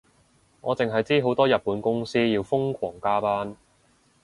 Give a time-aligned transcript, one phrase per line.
[0.61, 3.55] 我淨係知好多日本公司要瘋狂加班